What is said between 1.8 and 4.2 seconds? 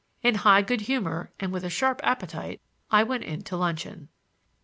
appetite I went in to luncheon.